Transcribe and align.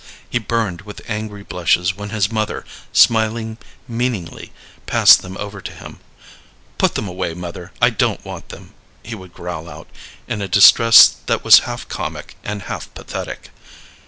He 0.27 0.39
burned 0.39 0.81
with 0.81 1.07
angry 1.07 1.43
blushes 1.43 1.95
when 1.95 2.09
his 2.09 2.31
mother, 2.31 2.65
smiling 2.91 3.59
meaningly, 3.87 4.51
passed 4.87 5.21
them 5.21 5.37
over 5.37 5.61
to 5.61 5.71
him. 5.71 5.99
"Put 6.79 6.95
them 6.95 7.07
away, 7.07 7.35
mother; 7.35 7.71
I 7.79 7.91
don't 7.91 8.25
want 8.25 8.49
them," 8.49 8.73
he 9.03 9.13
would 9.13 9.31
growl 9.31 9.69
out, 9.69 9.87
in 10.27 10.41
a 10.41 10.47
distress 10.47 11.07
that 11.27 11.43
was 11.43 11.59
half 11.69 11.87
comic 11.87 12.35
and 12.43 12.63
half 12.63 12.91
pathetic. 12.95 13.51